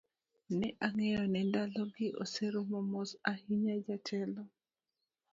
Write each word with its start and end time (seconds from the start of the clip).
Ok 0.45 0.49
ne 0.59 0.67
ang'eyo 0.85 1.21
ni 1.31 1.41
ndalo 1.49 1.81
gi 1.95 2.07
oserumo, 2.21 2.79
mos 2.91 3.11
ahinya 3.31 3.75
jatelo: 3.85 4.43